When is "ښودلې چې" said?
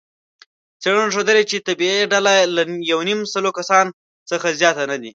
1.13-1.65